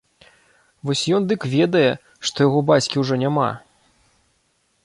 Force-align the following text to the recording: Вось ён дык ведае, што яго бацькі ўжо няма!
Вось 0.89 1.03
ён 1.17 1.27
дык 1.33 1.41
ведае, 1.51 1.85
што 2.31 2.37
яго 2.47 2.59
бацькі 2.71 2.95
ўжо 3.05 3.15
няма! 3.25 3.47